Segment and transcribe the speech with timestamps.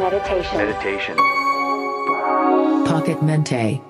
[0.00, 0.56] meditation.
[0.56, 1.16] meditation.
[2.86, 3.80] Pocket Mente.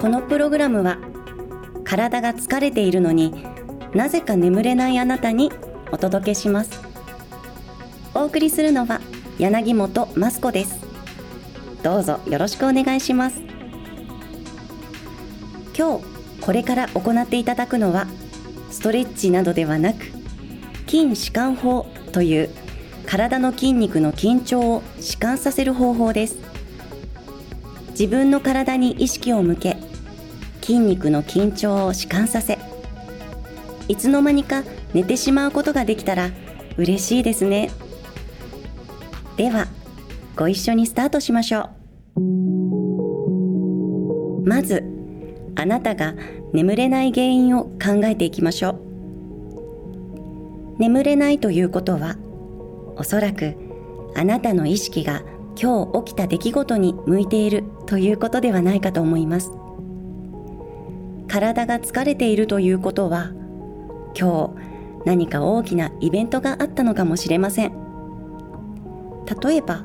[0.00, 0.96] このプログラムは
[1.84, 3.44] 体が疲れているのに
[3.94, 5.52] なぜか眠れないあなたに
[5.92, 6.80] お届けします
[8.14, 9.02] お送りするのは
[9.38, 10.80] 柳本マスコです
[11.82, 13.42] どうぞよろしくお願いします
[15.76, 16.04] 今日
[16.40, 18.06] これから行っていただくのは
[18.70, 20.19] ストレッチなどではなく
[20.90, 22.50] 筋弛緩法という
[23.06, 26.36] 体の筋肉の緊張を弛緩させる方法です。
[27.90, 29.76] 自分の体に意識を向け
[30.60, 32.58] 筋肉の緊張を弛緩させ
[33.86, 36.30] いつの間にか寝てしまうことができたら
[36.76, 37.70] 嬉しいですね。
[39.36, 39.68] では
[40.34, 41.70] ご一緒にスタートしましょ
[42.16, 42.20] う。
[44.44, 44.82] まず
[45.54, 46.16] あなたが
[46.52, 48.89] 眠れない原因を考えていきましょう。
[50.80, 52.16] 眠れないということは
[52.96, 53.54] おそらく
[54.16, 55.22] あなたの意識が
[55.60, 59.52] 今日起きた出来事に向いているということではないかと思います。
[61.28, 63.30] 体が疲れているということは
[64.18, 67.72] 今日何か大きなイベントがあったのかもしれません。
[69.42, 69.84] 例えば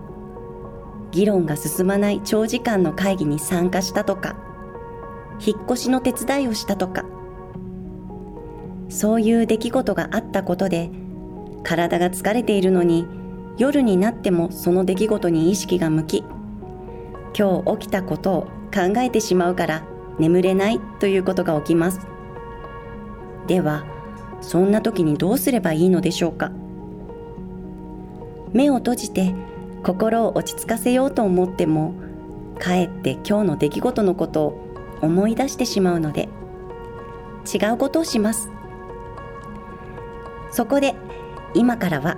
[1.11, 4.37] 議論が進まない長時間の会議に参加したとか
[5.45, 7.03] 引っ越しの手伝いをしたとか
[8.95, 10.89] そういう出来事があったことで
[11.63, 13.05] 体が疲れているのに
[13.57, 16.23] 夜になってもその出来事に意識が向き
[17.37, 18.41] 今日起きたことを
[18.73, 19.83] 考えてしまうから
[20.17, 21.99] 眠れないということが起きます。
[23.47, 23.85] では
[24.39, 26.51] そんな時にどうすればいいのでしょうか？
[28.53, 29.35] 目を閉じて
[29.83, 31.93] 心を落ち着かせようと思っても
[32.59, 34.61] かえって今日の出来事のことを
[35.01, 36.29] 思い出してしまうので
[37.53, 38.54] 違うことをします。
[40.55, 40.95] そこで
[41.53, 42.15] 今からは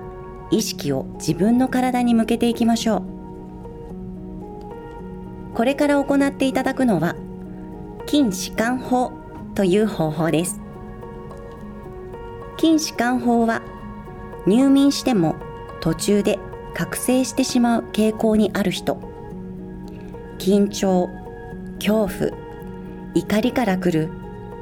[0.52, 3.04] 意識を自分の体に向けていきましょう。
[5.56, 7.16] これから行っていただくのは
[8.06, 9.12] 筋弛緩法
[9.56, 10.62] という方法です。
[12.60, 13.64] 筋弛緩法は
[14.46, 15.36] 入眠しても
[15.82, 16.38] 途中で
[16.76, 19.00] 覚醒してしまう傾向にある人。
[20.38, 21.10] 緊張
[21.80, 22.30] 恐怖
[23.16, 24.12] 怒りから来る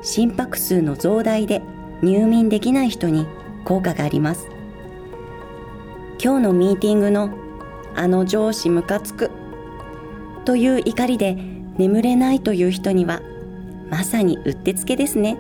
[0.01, 1.61] 心拍数の増大で
[2.01, 3.27] 入眠できない人に
[3.65, 4.47] 効果があります。
[6.23, 7.29] 今日のミーティングの
[7.95, 9.31] あの上司ムカつく
[10.45, 11.37] という怒りで
[11.77, 13.21] 眠れないという人には
[13.89, 15.37] まさにうってつけですね。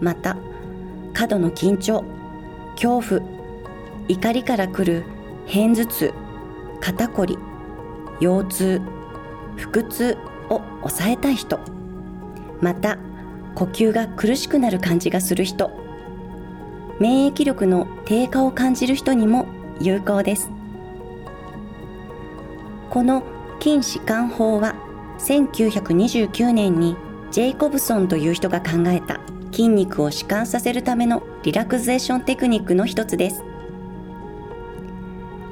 [0.00, 0.36] また
[1.12, 2.04] 過度の緊張
[2.74, 3.20] 恐怖
[4.08, 5.04] 怒りから来る
[5.46, 6.14] 片頭痛
[6.80, 7.38] 肩こり
[8.20, 8.82] 腰痛
[9.56, 10.16] 腹痛
[10.48, 11.60] を抑えたい人
[12.60, 12.98] また
[13.54, 15.70] 呼吸が苦しくなる感じがする人
[17.00, 19.46] 免疫力の低下を感じる人にも
[19.80, 20.50] 有効です。
[22.90, 23.24] この
[23.60, 24.74] 筋弛緩法は
[25.18, 26.96] 1929年に
[27.30, 33.44] ジェイコブソンという人が考えた筋肉を弛緩させるためのリラクゼーションテクニックの一つです。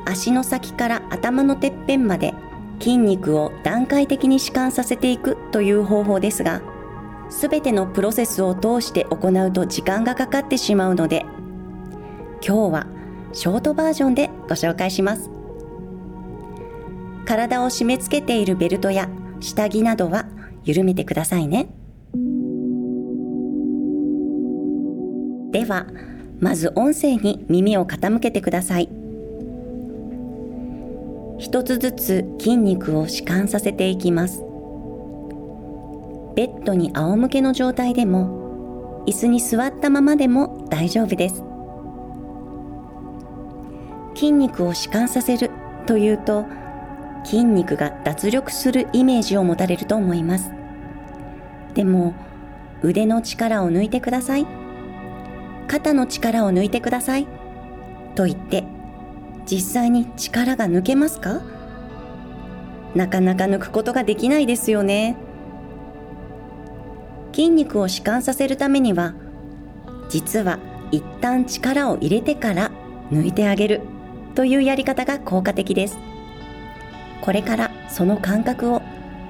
[0.05, 2.35] 足の先から頭のてっぺんまで
[2.81, 6.63] 筋肉を段階的に弛緩させていくという方法ですが
[7.29, 11.27] すべてのプロセスを通して行うと時間がかかってしまうので
[12.47, 12.87] 今日は
[13.33, 15.31] ショートバージョンでご紹介します。
[17.27, 19.09] 体を締め付けているベルトや
[19.41, 20.27] 下着などは
[20.65, 21.69] 緩めてくださいね。
[25.51, 25.87] では
[26.41, 28.89] まず音声に耳を傾けてください。
[31.39, 34.43] 一つずつ筋肉を弛緩させていきます。
[36.35, 41.48] ベッドに仰向けの状態でも椅子に座ったままでも大丈夫です。
[44.19, 45.49] 筋肉を弛緩させる
[45.87, 46.45] というと
[47.25, 50.51] 筋肉が脱力するイメージを持たれると思います。
[51.75, 52.15] でも
[52.83, 54.47] 腕の力を抜いてください。
[55.69, 57.29] 肩の力を抜いてください。
[58.17, 58.65] と言って
[59.47, 61.41] 実際に力が抜けますか？
[62.97, 65.15] なかなか抜くことができないですよね。
[67.33, 69.15] 筋肉を弛緩させるためには
[70.09, 70.59] 実は
[70.91, 72.73] 一旦力を入れてから
[73.13, 73.81] 抜いてあげる。
[74.39, 75.99] というやり方が効果的です。
[77.23, 78.83] これからその感覚を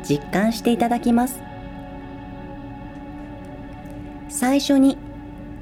[0.06, 1.40] 実感していただきます。
[4.28, 4.98] 最初に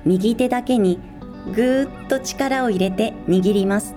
[0.04, 0.98] 右手だけに
[1.54, 3.94] ぐーっと力を入れて握ります。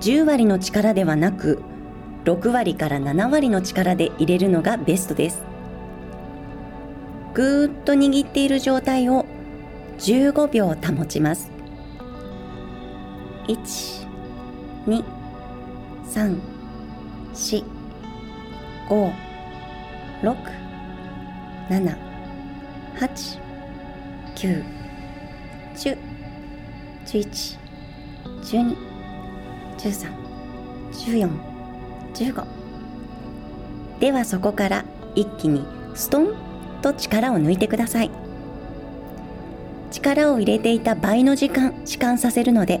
[0.00, 1.62] 10割の力ではなく
[2.24, 5.44] 6割から7割の力で入れるのがベストです。
[7.34, 9.26] ぐーっと握っている状態を
[9.98, 11.52] 15秒保ちます。
[13.46, 13.99] 1
[14.86, 15.04] 2
[16.04, 16.40] 3
[17.34, 17.64] 4
[18.88, 19.12] 5
[20.22, 20.36] 6
[21.68, 21.96] 7
[22.96, 23.40] 8
[24.34, 24.64] 9
[25.74, 25.98] 10
[27.06, 27.58] 11
[28.42, 28.76] 12
[29.78, 30.12] 13
[30.92, 31.30] 14
[32.14, 32.46] 15
[34.00, 34.84] ではそこから
[35.14, 36.34] 一気にストン
[36.82, 38.10] と力を抜いてください。
[39.90, 42.80] 力を入れていた倍の時間弛緩させるので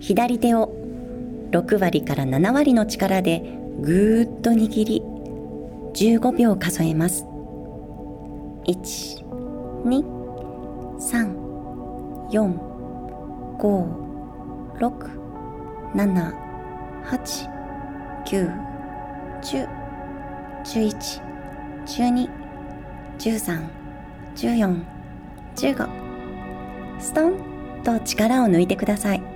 [0.00, 0.72] 左手を
[1.50, 5.02] 6割から7割の力でぐーっと握り
[5.94, 7.24] 15秒数えます。
[8.66, 9.24] 1
[9.84, 10.04] 2
[10.98, 11.46] 3
[12.30, 12.58] 4
[13.58, 14.06] 5
[14.78, 15.10] 6
[15.94, 16.34] 7
[17.04, 17.50] 8
[18.26, 18.52] 9
[19.42, 19.68] 10
[20.64, 21.22] 11
[21.86, 22.28] 12
[23.18, 23.68] 13
[24.34, 24.84] 14
[25.54, 27.34] 15ストン
[27.84, 29.35] と力を抜いてください。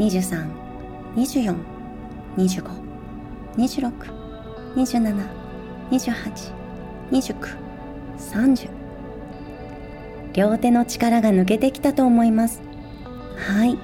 [0.00, 0.48] 23
[1.14, 1.54] 24
[2.38, 2.64] 25
[3.58, 3.92] 26
[4.74, 5.28] 27
[5.90, 6.52] 28
[7.10, 7.56] 29
[8.16, 8.70] 30
[10.32, 12.62] 両手の力が抜けてきたと思います。
[13.36, 13.76] はい。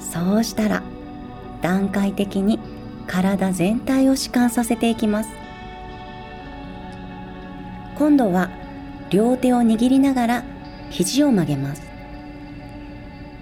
[0.00, 0.82] そうしたら
[1.62, 2.58] 段階的に
[3.06, 5.30] 体全体を弛緩させていきます。
[7.96, 8.50] 今度は
[9.08, 10.44] 両手を握りながら
[10.90, 11.82] 肘を曲げます。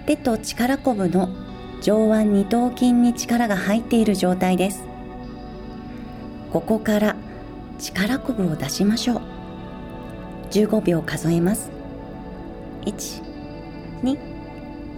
[0.05, 1.40] 手と力こぶの
[1.81, 4.83] 上腕二頭筋に力が入っている状態です。
[6.53, 7.15] ここから
[7.79, 9.21] 力こぶを出しましょう。
[10.51, 11.71] 15秒数えます。
[12.81, 13.23] 1
[14.03, 14.17] 2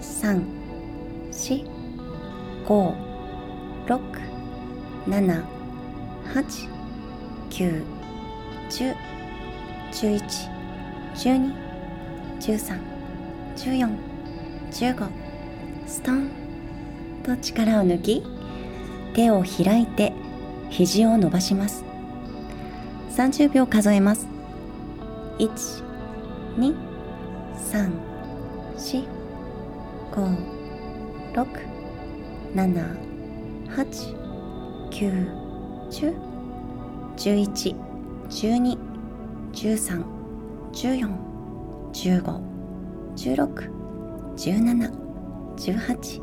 [0.01, 0.43] 3
[1.31, 1.65] 4
[2.65, 2.95] 5
[3.87, 3.99] 6
[5.07, 5.43] 7
[6.33, 6.69] 8
[7.49, 7.83] 9
[8.69, 8.95] 10
[9.91, 10.21] 11
[11.15, 11.53] 12
[12.39, 12.79] 13
[13.55, 13.97] 14
[14.71, 15.09] 15
[15.87, 16.42] ストン。
[17.23, 18.23] と力を抜き
[19.13, 20.13] 手を開いて
[20.69, 21.85] 肘を伸ばします
[23.11, 24.27] 30秒数えます
[25.39, 25.83] 1。
[26.57, 26.75] 2。
[27.57, 27.91] 3。
[28.77, 29.03] 4。
[30.11, 30.37] 5。
[31.33, 31.47] 6。
[32.53, 32.97] 7。
[33.69, 34.15] 8。
[34.91, 35.27] 9。
[35.89, 36.15] 10。
[37.17, 37.75] 11。
[38.29, 38.77] 12。
[39.53, 40.03] 13。
[40.71, 41.09] 14。
[41.93, 42.41] 15。
[43.15, 43.69] 16。
[44.35, 44.91] 17。
[45.55, 46.22] 18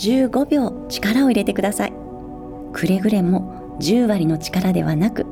[0.00, 1.92] 15秒力を入れてください。
[2.72, 5.26] くれぐれも10割の力ではなく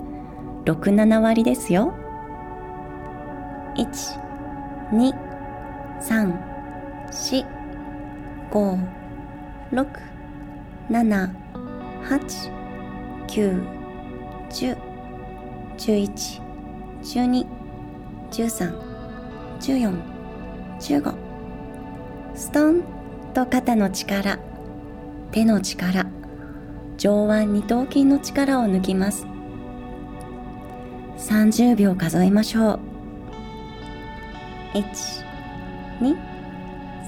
[0.67, 1.95] 67割ですよ。
[3.77, 3.87] 1
[4.93, 5.15] 2
[6.03, 6.39] 3
[7.09, 7.47] 4
[8.51, 8.79] 5
[9.73, 9.87] 6
[10.91, 11.35] 7
[12.05, 12.53] 8
[13.27, 13.67] 9
[14.51, 14.77] 10
[15.79, 16.43] 11
[17.03, 17.47] 12
[18.31, 18.89] 13
[19.61, 20.03] 14、
[20.79, 21.15] 15
[22.35, 22.83] ストン
[23.35, 24.48] と肩の力。
[25.31, 26.07] 手の力
[26.97, 29.27] 上腕二頭筋の力を抜きます。
[31.19, 32.81] 30秒数えましょう。
[34.75, 34.85] 1
[36.01, 36.17] 2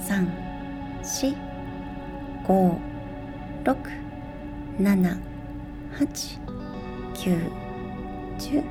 [0.07, 0.27] 3
[1.01, 1.35] 4
[2.45, 2.77] 5
[3.63, 3.75] 6
[4.79, 5.19] 7
[5.97, 6.39] 8
[7.15, 7.51] 9
[8.37, 8.63] 10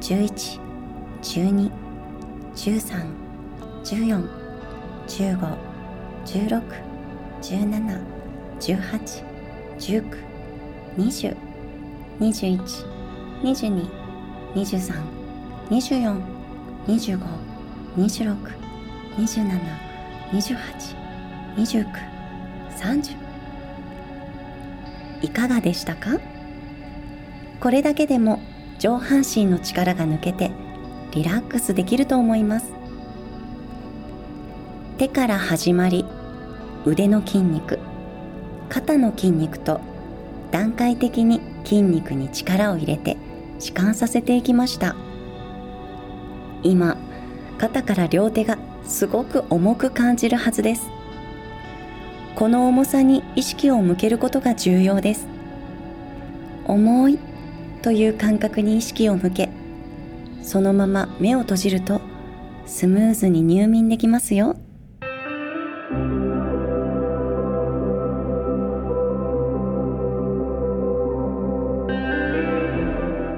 [0.00, 0.60] 11
[1.22, 1.70] 12
[2.54, 3.14] 13
[3.84, 4.28] 14
[5.06, 5.56] 15
[6.24, 6.62] 16
[7.40, 8.17] 17
[8.60, 9.24] 18
[9.78, 10.16] 19
[10.96, 11.36] 20
[12.20, 12.60] 21
[13.42, 13.88] 22
[14.54, 15.02] 23
[15.70, 16.20] 24
[16.86, 17.20] 25
[17.96, 18.36] 26
[19.16, 19.60] 27
[20.32, 20.58] 28
[21.56, 21.86] 29
[22.78, 23.16] 30
[25.22, 26.18] いかがでしたか？
[27.60, 28.40] これだけでも
[28.78, 30.52] 上半身の力が抜けて
[31.10, 32.72] リラックスできると思います。
[34.98, 36.04] 手から始まり
[36.84, 37.80] 腕の筋肉
[38.68, 39.80] 肩の筋肉と
[40.50, 43.16] 段階的に筋肉に力を入れて
[43.58, 44.96] 弛緩させていきました。
[46.62, 46.96] 今
[47.58, 50.90] 肩から両手がすごく重く感じるはずです。
[52.36, 55.26] この重さに意識を向けることが重要です。
[56.66, 57.18] 重い
[57.82, 59.48] という感覚に意識を向け
[60.42, 62.00] そのまま目を閉じると
[62.66, 64.56] スムーズに入眠できますよ。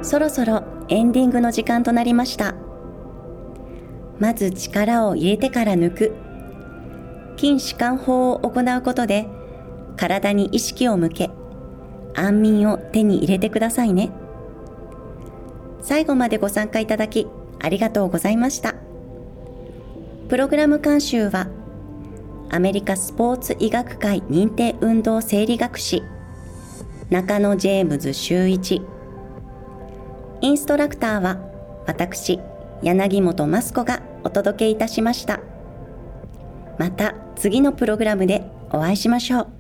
[0.03, 2.55] そろそろエンディングの時間となりました。
[4.19, 6.17] まず力を入れてから抜く。
[7.37, 9.27] 筋弛緩法を行うことで
[9.97, 11.31] 体に意識を向け
[12.15, 14.11] 安眠を手に入れてくださいね。
[15.81, 17.27] 最後までご参加いただき
[17.59, 18.75] ありがとうございました。
[20.29, 21.49] プログラム監修は
[22.51, 26.03] アメリカスポーツ医学会認定運動生理学士
[27.11, 28.83] 中野ジェームズ修一
[30.43, 31.39] インストラクターは
[31.87, 32.41] 私
[32.83, 35.41] 柳本マスコがお届けいたしました。
[36.79, 39.60] また次のプログラムでお会いしましょう。